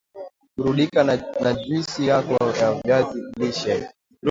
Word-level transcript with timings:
Burudika 0.55 1.03
na 1.43 1.53
juisi 1.53 2.07
yako 2.07 2.37
ya 2.59 2.73
viazi 2.73 3.23
lishe 3.37 3.89